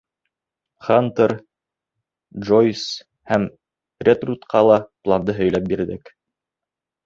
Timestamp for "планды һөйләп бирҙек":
4.89-6.15